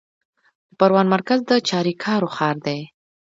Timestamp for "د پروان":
0.69-1.07